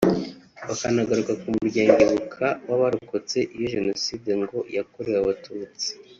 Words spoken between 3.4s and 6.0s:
iyo jenoside ngo yakorewe abatutsi